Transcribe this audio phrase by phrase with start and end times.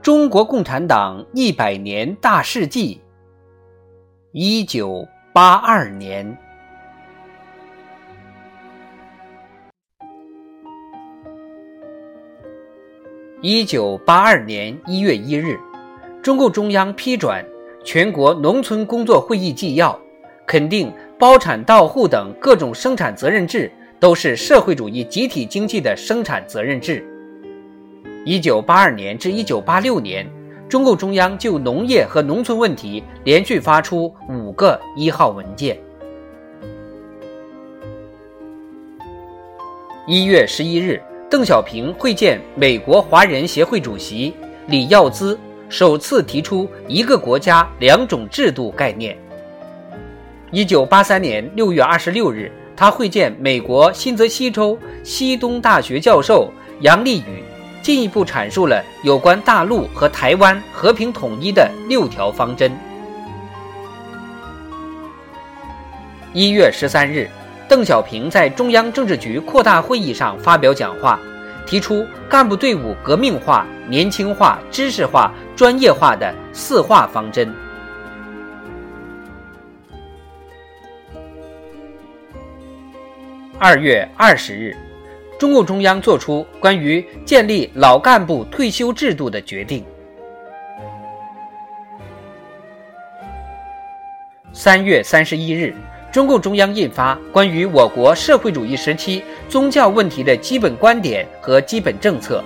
[0.00, 3.00] 中国共产党一百年大事记。
[4.32, 6.36] 一九八二年，
[13.42, 15.58] 一九八二年一月一日，
[16.22, 17.44] 中共中央批准
[17.84, 19.92] 《全国农村工作会议纪要》，
[20.46, 27.04] 肯定包产到户等各种生产责任制都是社会主义集体经济的生产责任制。
[28.28, 30.30] 一九八二年至一九八六年，
[30.68, 35.78] 中共中央就农业和农村问题连续发出五个一号文件。
[40.06, 44.34] 一月十一日，邓小平会见美国华人协会主席
[44.66, 45.38] 李耀滋，
[45.70, 49.16] 首次提出“一个国家两种制度”概念。
[50.50, 57.42] 一九八三年六月二十六日，他会见美国新泽西州西东大学教授杨立宇。
[57.88, 62.70] 进一步阐述了有关大陆和台湾和平统一的六条方针。
[66.34, 67.30] 一月十三日，
[67.66, 71.18] 邓小平在中央政治局扩大会议上发表讲话，
[71.66, 77.50] 提出干部队伍革命化、年轻化、知识化、专业化的四化方针。
[83.58, 84.76] 二月二十日。
[85.38, 89.84] 中共中央作出关于建立老干部退休制度的决定。
[94.52, 95.72] 三月三十一日，
[96.10, 102.42] 中共中央印发关于我国社会主义时期宗教问题的基本观点和基本政策，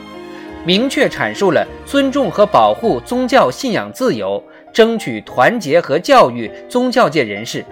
[0.66, 7.64] 明确阐述了尊重和保护宗教信仰自由、争取团结和教育宗教界人士、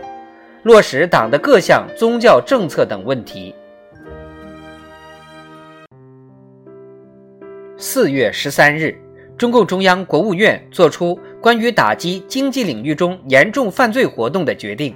[0.63, 3.55] 落实党的各项宗教政策等问题。
[7.93, 8.97] 四月十三日，
[9.37, 14.95] 中共中央、国务院作出关于打击经济领域中严重犯罪活动的决定。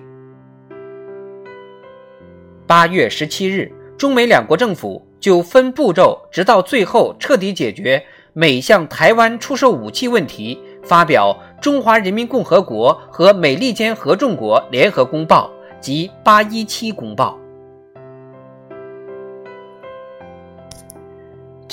[2.69, 3.69] 八月十七日，
[3.99, 8.01] 中美两国政府就分步骤，直到最后彻底解决
[8.33, 15.51] 美向台湾出售武器问题，发表《中华人民共和国和美利坚合众国联合公报》
[15.81, 17.37] 及《八一七公报》。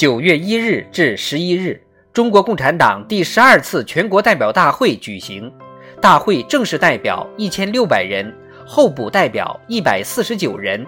[0.01, 1.79] 九月一日至十一日，
[2.11, 5.53] 中国共产党第十二次全国代表大会举行。
[6.01, 8.33] 大会正式代表一千六百人，
[8.65, 10.83] 候补代表一百四十九人，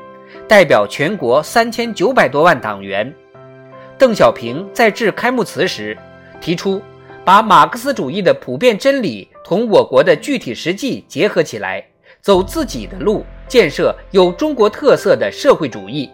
[0.47, 3.13] 代表全国三千九百多万党员。
[3.99, 5.95] 邓小平在致开幕词时
[6.41, 6.81] 提出，
[7.23, 11.85] 把马克思主义的普遍真理同我国的具体实际结合起来，
[12.19, 16.09] 走自己的路，建设有中国特色的社会主义。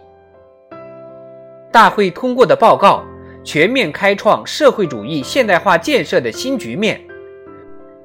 [1.72, 3.04] 大会通过的报告，
[3.44, 7.00] 全面开创社会主义现代化建设的新局面，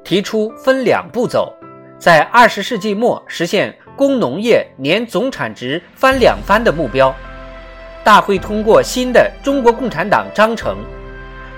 [0.03, 1.51] 提出分两步走，
[1.97, 7.13] 在二十世纪末实现工农业年总产值翻两番的目标。
[8.03, 10.77] 大会通过新的中国共产党章程，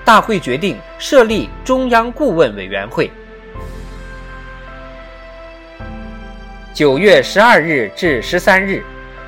[0.02, 3.10] 大会决定设立中央顾问委员会。
[6.72, 8.82] 九月十二日至十三日，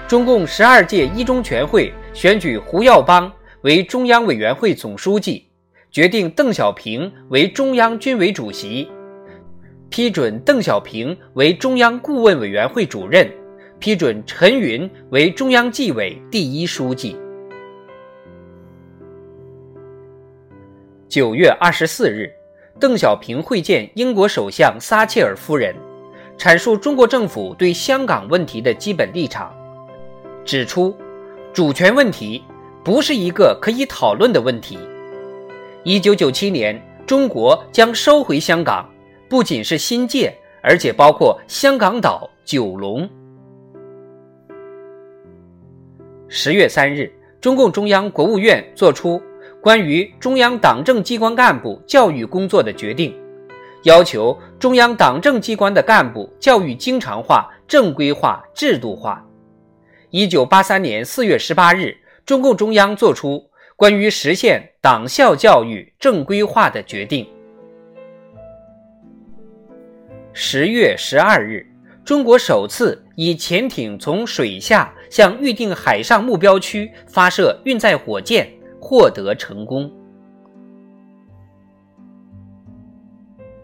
[0.08, 1.92] 中共十二届一中全会。
[2.12, 3.32] 选举胡耀邦
[3.62, 5.46] 为中央委员会总书记，
[5.90, 8.90] 决定邓小平为中央军委主席，
[9.88, 13.30] 批准邓小平为中央顾问委员会主任，
[13.78, 17.16] 批准陈云为中央纪委第一书记。
[21.08, 22.30] 九月二十四日，
[22.78, 25.74] 邓小平会见英国首相撒切尔夫人，
[26.36, 29.54] 阐述中国政府对香港问题的基本立场，
[30.44, 30.94] 指出。
[31.52, 32.42] 主权问题
[32.84, 34.78] 不是一个可以讨论的问题。
[35.82, 38.88] 一九九七年，中国将收回香港，
[39.28, 40.32] 不仅是新界，
[40.62, 43.08] 而且包括香港岛、九龙。
[46.28, 49.20] 十月三日，中共中央、国务院作出
[49.60, 53.12] 关于中央党政机关干部教育工作的决定，
[53.82, 59.26] 要求中央党政机关的干部教育经常化、正规化、制度化。
[60.12, 61.96] 一九八三年四月十八日，
[62.26, 67.24] 中共中央作出关于实现党校教育正规化的决定。
[70.32, 71.64] 十月十二日，
[72.04, 79.88] 中国首次以潜艇从水下向预定海上目标区发射运载火箭，获得成功。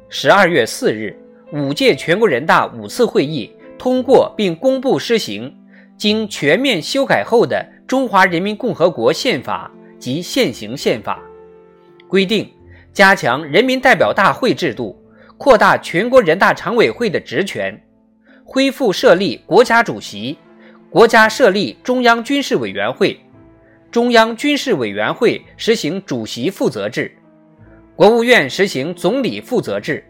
[0.09, 1.19] 十二月四日，
[1.53, 5.53] 五届全国人大五次会议通过并公布施行
[5.97, 11.23] 经全面修改后的《中华人民共和国宪法》及现行宪法，
[12.09, 12.51] 规定
[12.93, 15.01] 加强人民代表大会制度。
[15.39, 17.79] 扩大全国人大常委会的职权，
[18.43, 20.39] 恢复设立国家主席，
[20.89, 23.21] 国家设立中央军事委员会，
[23.91, 27.15] 中央军事委员会实行主席负责制，
[27.95, 30.03] 国务院实行总理负责制，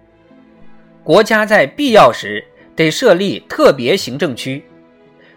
[1.02, 2.44] 国家在必要时
[2.76, 4.64] 得设立特别行政区，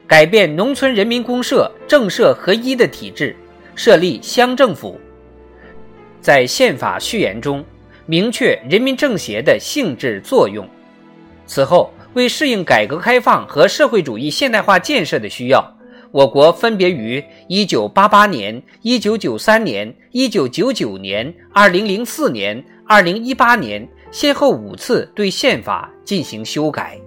[0.10, 3.34] 改变农村人民公社政社合一的体制，
[3.76, 5.00] 设立乡政府。
[6.20, 7.64] 在宪法序言中。
[8.08, 10.68] 明确人民政协的性质作用。
[11.46, 15.64] 此后，为适应改革开放和社会主义现代化建设的需要，
[16.10, 27.00] 我国分别于1988年、1993年、1999年、2004年、2018年先后五次对宪法进行修改。